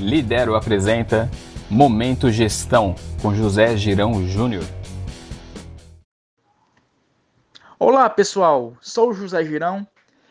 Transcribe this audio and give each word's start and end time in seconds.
Lidero 0.00 0.54
apresenta 0.54 1.30
Momento 1.68 2.30
Gestão 2.30 2.94
com 3.20 3.34
José 3.34 3.76
Girão 3.76 4.26
Júnior. 4.26 4.64
Olá 7.78 8.08
pessoal, 8.08 8.74
sou 8.80 9.12
José 9.12 9.44
Girão 9.44 9.86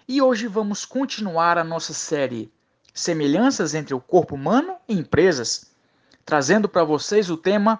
e 0.07 0.23
hoje 0.23 0.47
vamos 0.47 0.85
continuar 0.85 1.59
a 1.59 1.63
nossa 1.63 1.93
série 1.93 2.51
Semelhanças 2.95 3.75
entre 3.75 3.93
o 3.93 4.01
corpo 4.01 4.33
humano 4.33 4.75
e 4.87 4.93
empresas, 4.97 5.71
trazendo 6.25 6.67
para 6.67 6.83
vocês 6.83 7.29
o 7.29 7.37
tema 7.37 7.79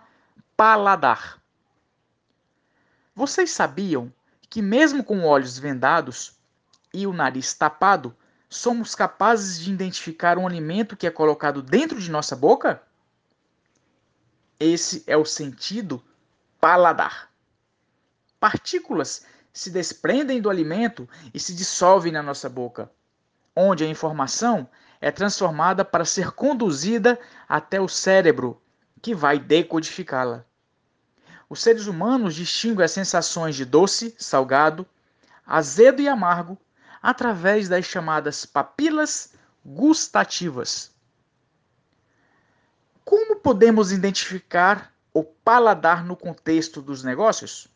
paladar. 0.55 1.41
Vocês 3.15 3.49
sabiam 3.49 4.13
que, 4.47 4.61
mesmo 4.61 5.03
com 5.03 5.25
olhos 5.25 5.57
vendados 5.57 6.37
e 6.93 7.07
o 7.07 7.13
nariz 7.13 7.51
tapado, 7.55 8.15
somos 8.49 8.95
capazes 8.95 9.59
de 9.59 9.71
identificar 9.71 10.37
um 10.37 10.47
alimento 10.47 10.97
que 10.97 11.05
é 11.05 11.11
colocado 11.11 11.61
dentro 11.61 11.99
de 11.99 12.09
nossa 12.09 12.35
boca? 12.35 12.81
Esse 14.59 15.03
é 15.05 15.15
o 15.15 15.23
sentido 15.23 16.03
paladar. 16.59 17.29
Partículas 18.39 19.25
se 19.53 19.69
desprendem 19.69 20.41
do 20.41 20.49
alimento 20.49 21.07
e 21.33 21.39
se 21.39 21.53
dissolvem 21.53 22.11
na 22.11 22.23
nossa 22.23 22.49
boca, 22.49 22.91
onde 23.55 23.83
a 23.83 23.87
informação 23.87 24.67
é 24.99 25.11
transformada 25.11 25.85
para 25.85 26.03
ser 26.03 26.31
conduzida 26.31 27.19
até 27.47 27.79
o 27.79 27.87
cérebro, 27.87 28.61
que 29.01 29.13
vai 29.13 29.39
decodificá-la. 29.39 30.43
Os 31.47 31.61
seres 31.61 31.87
humanos 31.87 32.35
distinguem 32.35 32.85
as 32.85 32.91
sensações 32.91 33.55
de 33.55 33.63
doce, 33.63 34.13
salgado, 34.17 34.85
azedo 35.45 36.01
e 36.01 36.07
amargo 36.07 36.57
através 37.01 37.69
das 37.69 37.85
chamadas 37.85 38.45
papilas 38.45 39.33
gustativas. 39.65 40.91
Como 43.03 43.37
podemos 43.37 43.91
identificar 43.91 44.93
o 45.13 45.23
paladar 45.23 46.03
no 46.03 46.15
contexto 46.15 46.81
dos 46.81 47.03
negócios? 47.03 47.67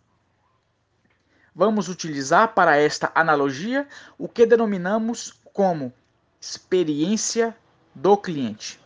Vamos 1.56 1.88
utilizar 1.88 2.54
para 2.54 2.78
esta 2.78 3.12
analogia 3.14 3.88
o 4.18 4.28
que 4.28 4.46
denominamos 4.46 5.34
como 5.54 5.94
experiência 6.40 7.56
do 7.94 8.18
cliente. 8.18 8.80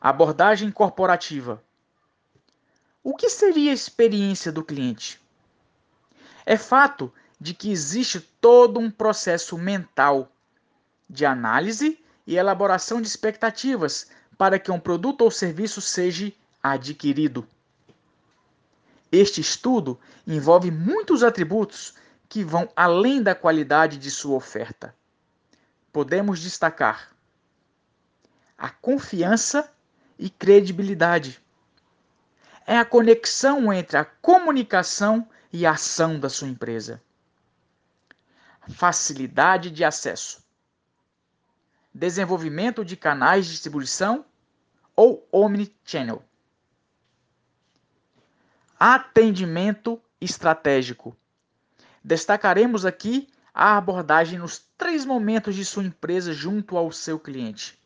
Abordagem 0.00 0.70
corporativa. 0.70 1.62
O 3.02 3.14
que 3.16 3.28
seria 3.28 3.70
a 3.70 3.74
experiência 3.74 4.52
do 4.52 4.62
cliente? 4.62 5.20
É 6.46 6.56
fato 6.56 7.12
de 7.44 7.52
que 7.52 7.70
existe 7.70 8.20
todo 8.40 8.80
um 8.80 8.90
processo 8.90 9.58
mental 9.58 10.32
de 11.06 11.26
análise 11.26 12.02
e 12.26 12.38
elaboração 12.38 13.02
de 13.02 13.06
expectativas 13.06 14.06
para 14.38 14.58
que 14.58 14.70
um 14.70 14.80
produto 14.80 15.20
ou 15.20 15.30
serviço 15.30 15.82
seja 15.82 16.32
adquirido. 16.62 17.46
Este 19.12 19.42
estudo 19.42 20.00
envolve 20.26 20.70
muitos 20.70 21.22
atributos 21.22 21.92
que 22.30 22.42
vão 22.42 22.66
além 22.74 23.22
da 23.22 23.34
qualidade 23.34 23.98
de 23.98 24.10
sua 24.10 24.36
oferta. 24.36 24.96
Podemos 25.92 26.40
destacar 26.40 27.14
a 28.56 28.70
confiança 28.70 29.70
e 30.18 30.30
credibilidade. 30.30 31.38
É 32.66 32.78
a 32.78 32.86
conexão 32.86 33.70
entre 33.70 33.98
a 33.98 34.04
comunicação 34.06 35.28
e 35.52 35.66
a 35.66 35.72
ação 35.72 36.18
da 36.18 36.30
sua 36.30 36.48
empresa 36.48 37.02
facilidade 38.68 39.70
de 39.70 39.84
acesso, 39.84 40.42
desenvolvimento 41.92 42.84
de 42.84 42.96
canais 42.96 43.46
de 43.46 43.52
distribuição 43.52 44.24
ou 44.96 45.26
omnichannel, 45.30 46.22
atendimento 48.78 50.00
estratégico. 50.20 51.16
Destacaremos 52.02 52.84
aqui 52.84 53.28
a 53.52 53.76
abordagem 53.76 54.38
nos 54.38 54.58
três 54.76 55.04
momentos 55.04 55.54
de 55.54 55.64
sua 55.64 55.84
empresa 55.84 56.32
junto 56.32 56.76
ao 56.76 56.90
seu 56.90 57.18
cliente: 57.18 57.78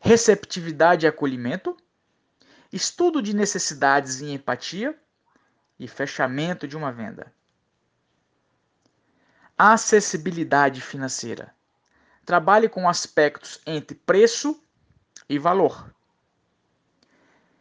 receptividade 0.00 1.06
e 1.06 1.08
acolhimento, 1.08 1.76
estudo 2.72 3.20
de 3.20 3.34
necessidades 3.34 4.20
e 4.20 4.32
empatia 4.32 4.98
e 5.78 5.86
fechamento 5.86 6.66
de 6.66 6.76
uma 6.76 6.90
venda. 6.90 7.32
Acessibilidade 9.56 10.80
financeira. 10.80 11.54
Trabalhe 12.26 12.68
com 12.68 12.88
aspectos 12.88 13.60
entre 13.64 13.94
preço 13.94 14.60
e 15.28 15.38
valor. 15.38 15.94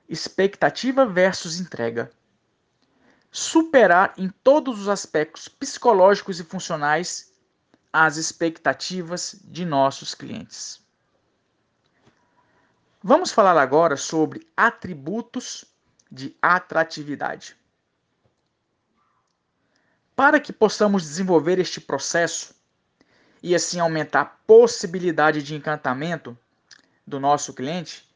Expectativa 0.10 1.06
versus 1.06 1.60
entrega. 1.60 2.12
Superar 3.32 4.14
em 4.18 4.28
todos 4.28 4.80
os 4.82 4.90
aspectos 4.90 5.48
psicológicos 5.48 6.40
e 6.40 6.44
funcionais 6.44 7.32
as 7.92 8.18
expectativas 8.18 9.36
de 9.44 9.64
nossos 9.64 10.16
clientes. 10.16 10.82
Vamos 13.04 13.32
falar 13.32 13.56
agora 13.56 13.98
sobre 13.98 14.48
atributos 14.58 15.64
de 16.12 16.36
atratividade. 16.42 17.56
Para 20.16 20.40
que 20.40 20.54
possamos 20.54 21.04
desenvolver 21.04 21.60
este 21.60 21.82
processo 21.82 22.54
e 23.42 23.56
assim 23.56 23.80
aumentar 23.80 24.22
a 24.22 24.26
possibilidade 24.26 25.42
de 25.42 25.56
encantamento 25.56 26.38
do 27.06 27.20
nosso 27.20 27.54
cliente, 27.54 28.08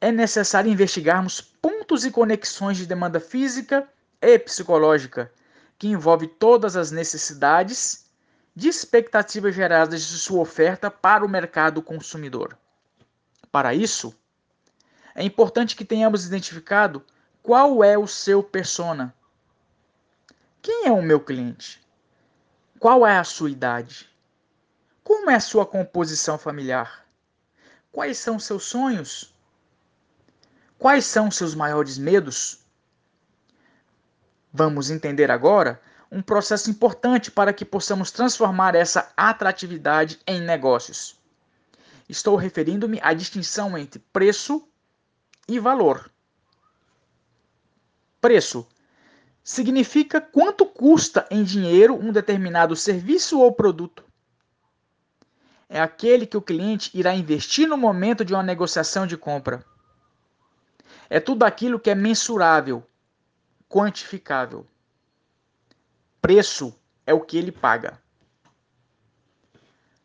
é 0.00 0.12
necessário 0.12 0.70
investigarmos 0.70 1.40
pontos 1.40 2.04
e 2.04 2.10
conexões 2.10 2.76
de 2.76 2.86
demanda 2.86 3.18
física 3.18 3.88
e 4.20 4.38
psicológica 4.38 5.32
que 5.78 5.88
envolve 5.88 6.26
todas 6.26 6.76
as 6.76 6.90
necessidades 6.90 8.06
de 8.54 8.68
expectativas 8.68 9.54
geradas 9.54 10.06
de 10.06 10.18
sua 10.18 10.40
oferta 10.40 10.90
para 10.90 11.24
o 11.24 11.28
mercado 11.28 11.80
consumidor. 11.80 12.58
Para 13.50 13.72
isso, 13.74 14.14
é 15.14 15.22
importante 15.22 15.76
que 15.76 15.84
tenhamos 15.84 16.26
identificado 16.26 17.04
qual 17.42 17.82
é 17.82 17.96
o 17.96 18.06
seu 18.06 18.42
persona, 18.42 19.14
quem 20.62 20.86
é 20.86 20.92
o 20.92 21.02
meu 21.02 21.20
cliente? 21.20 21.80
Qual 22.78 23.06
é 23.06 23.18
a 23.18 23.24
sua 23.24 23.50
idade? 23.50 24.08
Como 25.02 25.30
é 25.30 25.34
a 25.34 25.40
sua 25.40 25.64
composição 25.64 26.36
familiar? 26.38 27.06
Quais 27.90 28.18
são 28.18 28.38
seus 28.38 28.64
sonhos? 28.64 29.34
Quais 30.78 31.04
são 31.04 31.30
seus 31.30 31.54
maiores 31.54 31.98
medos? 31.98 32.60
Vamos 34.52 34.90
entender 34.90 35.30
agora 35.30 35.80
um 36.10 36.22
processo 36.22 36.70
importante 36.70 37.30
para 37.30 37.52
que 37.52 37.64
possamos 37.64 38.10
transformar 38.10 38.74
essa 38.74 39.12
atratividade 39.16 40.20
em 40.26 40.40
negócios. 40.40 41.18
Estou 42.08 42.36
referindo-me 42.36 42.98
à 43.02 43.12
distinção 43.12 43.76
entre 43.76 43.98
preço 44.12 44.66
e 45.46 45.58
valor. 45.58 46.10
Preço 48.20 48.66
significa 49.48 50.20
quanto 50.20 50.66
custa 50.66 51.26
em 51.30 51.42
dinheiro 51.42 51.94
um 51.94 52.12
determinado 52.12 52.76
serviço 52.76 53.40
ou 53.40 53.50
produto. 53.50 54.04
É 55.66 55.80
aquele 55.80 56.26
que 56.26 56.36
o 56.36 56.42
cliente 56.42 56.90
irá 56.92 57.14
investir 57.14 57.66
no 57.66 57.78
momento 57.78 58.26
de 58.26 58.34
uma 58.34 58.42
negociação 58.42 59.06
de 59.06 59.16
compra. 59.16 59.64
É 61.08 61.18
tudo 61.18 61.44
aquilo 61.44 61.80
que 61.80 61.88
é 61.88 61.94
mensurável, 61.94 62.86
quantificável. 63.70 64.66
Preço 66.20 66.78
é 67.06 67.14
o 67.14 67.20
que 67.22 67.38
ele 67.38 67.50
paga. 67.50 67.98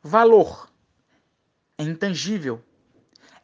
Valor 0.02 0.70
é 1.78 1.84
intangível. 1.84 2.64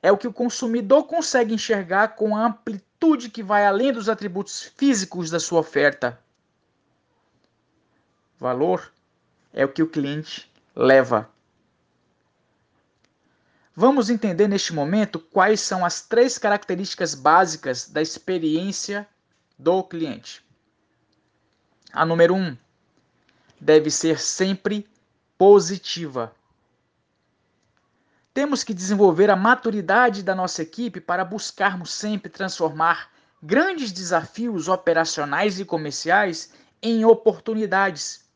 É 0.01 0.09
o 0.13 0.17
que 0.17 0.29
o 0.29 0.33
consumidor 0.33 1.07
consegue 1.07 1.53
enxergar 1.53 2.15
com 2.15 2.37
amplitude 2.37 2.88
atitude 2.99 3.29
que 3.29 3.41
vai 3.41 3.65
além 3.65 3.93
dos 3.93 4.09
atributos 4.09 4.63
físicos 4.75 5.29
da 5.29 5.39
sua 5.39 5.61
oferta. 5.61 6.19
Valor 8.37 8.91
é 9.53 9.63
o 9.63 9.69
que 9.69 9.81
o 9.81 9.87
cliente 9.87 10.51
leva. 10.75 11.29
Vamos 13.73 14.09
entender 14.09 14.49
neste 14.49 14.73
momento 14.73 15.17
quais 15.17 15.61
são 15.61 15.85
as 15.85 16.01
três 16.01 16.37
características 16.37 17.15
básicas 17.15 17.87
da 17.87 18.01
experiência 18.01 19.07
do 19.57 19.81
cliente. 19.81 20.43
A 21.93 22.05
número 22.05 22.35
um 22.35 22.57
deve 23.59 23.89
ser 23.89 24.19
sempre 24.19 24.85
positiva. 25.37 26.35
Temos 28.39 28.63
que 28.63 28.73
desenvolver 28.73 29.29
a 29.29 29.35
maturidade 29.35 30.23
da 30.23 30.33
nossa 30.33 30.61
equipe 30.61 31.01
para 31.01 31.25
buscarmos 31.25 31.91
sempre 31.91 32.31
transformar 32.31 33.11
grandes 33.43 33.91
desafios 33.91 34.69
operacionais 34.69 35.59
e 35.59 35.65
comerciais 35.65 36.53
em 36.81 37.03
oportunidades. 37.03 38.29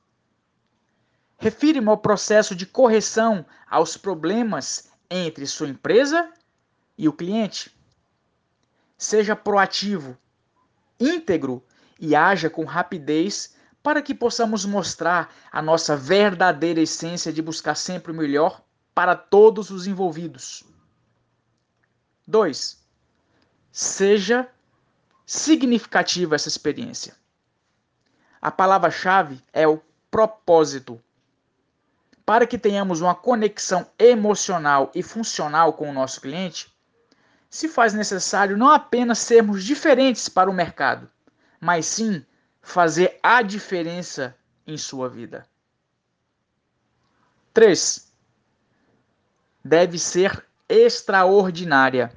Refiro-me 1.37 1.87
ao 1.87 1.97
processo 1.97 2.53
de 2.53 2.65
correção 2.65 3.45
aos 3.65 3.95
problemas 3.95 4.91
entre 5.09 5.47
sua 5.47 5.69
empresa 5.69 6.29
e 6.97 7.07
o 7.07 7.13
cliente. 7.13 7.73
Seja 8.97 9.37
proativo, 9.37 10.17
íntegro 10.99 11.63
e 11.97 12.13
haja 12.13 12.49
com 12.49 12.65
rapidez 12.65 13.55
para 13.81 14.01
que 14.01 14.13
possamos 14.13 14.65
mostrar 14.65 15.33
a 15.49 15.61
nossa 15.61 15.95
verdadeira 15.95 16.81
essência 16.81 17.31
de 17.31 17.41
buscar 17.41 17.75
sempre 17.75 18.11
o 18.11 18.15
melhor 18.15 18.61
para 18.93 19.15
todos 19.15 19.69
os 19.69 19.87
envolvidos. 19.87 20.63
2. 22.27 22.81
Seja 23.71 24.49
significativa 25.25 26.35
essa 26.35 26.47
experiência. 26.47 27.15
A 28.41 28.51
palavra-chave 28.51 29.41
é 29.51 29.67
o 29.67 29.81
propósito. 30.11 31.01
Para 32.25 32.45
que 32.45 32.57
tenhamos 32.57 33.01
uma 33.01 33.15
conexão 33.15 33.89
emocional 33.97 34.91
e 34.93 35.01
funcional 35.01 35.73
com 35.73 35.89
o 35.89 35.93
nosso 35.93 36.21
cliente, 36.21 36.73
se 37.49 37.67
faz 37.67 37.93
necessário 37.93 38.57
não 38.57 38.69
apenas 38.69 39.19
sermos 39.19 39.63
diferentes 39.63 40.29
para 40.29 40.49
o 40.49 40.53
mercado, 40.53 41.09
mas 41.59 41.85
sim 41.85 42.25
fazer 42.61 43.19
a 43.21 43.41
diferença 43.41 44.35
em 44.65 44.77
sua 44.77 45.09
vida. 45.09 45.45
3. 47.53 48.12
Deve 49.63 49.97
ser 49.97 50.45
extraordinária. 50.67 52.11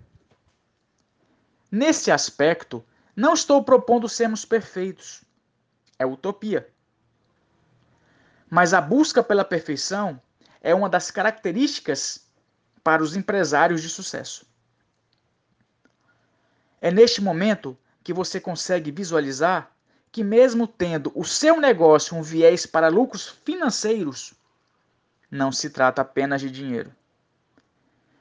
Nesse 1.71 2.11
aspecto, 2.11 2.85
não 3.15 3.35
estou 3.35 3.63
propondo 3.63 4.09
sermos 4.09 4.45
perfeitos. 4.45 5.23
É 5.99 6.05
utopia. 6.05 6.69
Mas 8.51 8.75
a 8.75 8.81
busca 8.81 9.23
pela 9.23 9.45
perfeição 9.45 10.21
é 10.61 10.75
uma 10.75 10.89
das 10.89 11.11
características 11.11 12.27
para 12.83 13.03
os 13.03 13.17
empresários 13.17 13.83
de 13.83 13.89
sucesso. 13.89 14.47
É 16.81 16.91
neste 16.91 17.21
momento 17.21 17.77
que 18.03 18.13
você 18.13 18.41
consegue 18.41 18.91
visualizar 18.91 19.73
que, 20.13 20.23
mesmo 20.23 20.67
tendo 20.67 21.13
o 21.15 21.25
seu 21.25 21.61
negócio 21.61 22.17
um 22.17 22.23
viés 22.23 22.67
para 22.67 22.89
lucros 22.89 23.29
financeiros, 23.45 24.35
não 25.31 25.51
se 25.51 25.71
trata 25.71 26.03
apenas 26.03 26.41
de 26.41 26.51
dinheiro. 26.51 26.95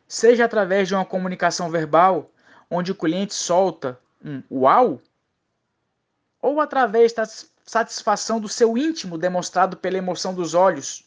Seja 0.07 0.45
através 0.45 0.87
de 0.87 0.95
uma 0.95 1.05
comunicação 1.05 1.69
verbal, 1.69 2.31
onde 2.69 2.91
o 2.91 2.95
cliente 2.95 3.33
solta 3.33 3.99
um 4.23 4.41
uau, 4.51 5.01
ou 6.41 6.59
através 6.61 7.13
da 7.13 7.25
satisfação 7.65 8.39
do 8.39 8.47
seu 8.47 8.77
íntimo 8.77 9.17
demonstrado 9.17 9.77
pela 9.77 9.97
emoção 9.97 10.33
dos 10.33 10.53
olhos, 10.53 11.03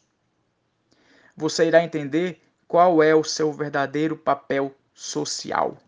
você 1.37 1.67
irá 1.67 1.83
entender 1.83 2.43
qual 2.67 3.03
é 3.03 3.15
o 3.15 3.23
seu 3.23 3.53
verdadeiro 3.53 4.17
papel 4.17 4.75
social. 4.93 5.79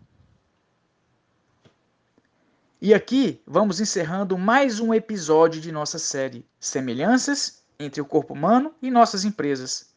E 2.80 2.94
aqui 2.94 3.42
vamos 3.46 3.80
encerrando 3.80 4.38
mais 4.38 4.80
um 4.80 4.94
episódio 4.94 5.60
de 5.60 5.70
nossa 5.70 5.98
série 5.98 6.46
Semelhanças 6.58 7.62
entre 7.78 8.00
o 8.00 8.06
corpo 8.06 8.32
humano 8.32 8.74
e 8.80 8.90
nossas 8.90 9.24
empresas. 9.24 9.92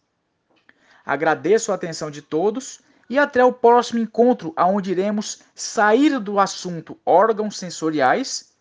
Agradeço 1.05 1.71
a 1.71 1.75
atenção 1.75 2.09
de 2.09 2.21
todos 2.21 2.81
e 3.09 3.19
até 3.19 3.43
o 3.43 3.51
próximo 3.51 3.99
encontro, 3.99 4.53
onde 4.57 4.91
iremos 4.91 5.41
sair 5.53 6.19
do 6.19 6.39
assunto 6.39 6.97
órgãos 7.05 7.57
sensoriais 7.57 8.53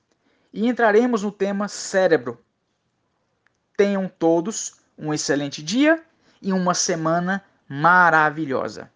e 0.52 0.66
entraremos 0.66 1.22
no 1.22 1.32
tema 1.32 1.68
cérebro. 1.68 2.38
Tenham 3.76 4.10
todos 4.18 4.74
um 4.98 5.12
excelente 5.14 5.62
dia 5.62 6.02
e 6.40 6.52
uma 6.52 6.74
semana 6.74 7.42
maravilhosa. 7.68 8.90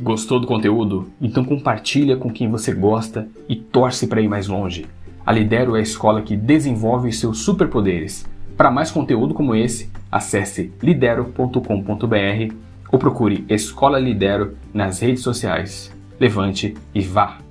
Gostou 0.00 0.38
do 0.38 0.46
conteúdo? 0.46 1.10
Então 1.18 1.44
compartilha 1.44 2.16
com 2.16 2.30
quem 2.30 2.50
você 2.50 2.74
gosta 2.74 3.26
e 3.48 3.56
torce 3.56 4.06
para 4.06 4.20
ir 4.20 4.28
mais 4.28 4.46
longe. 4.46 4.86
A 5.26 5.32
Lidero 5.32 5.76
é 5.76 5.80
a 5.80 5.82
escola 5.82 6.22
que 6.22 6.36
desenvolve 6.36 7.08
os 7.08 7.18
seus 7.18 7.38
superpoderes. 7.40 8.26
Para 8.56 8.70
mais 8.70 8.90
conteúdo 8.90 9.34
como 9.34 9.54
esse, 9.54 9.90
acesse 10.10 10.72
lidero.com.br 10.82 12.54
ou 12.92 12.98
procure 12.98 13.44
Escola 13.48 13.98
Lidero 13.98 14.56
nas 14.72 15.00
redes 15.00 15.22
sociais. 15.22 15.92
Levante 16.20 16.74
e 16.94 17.00
vá! 17.00 17.43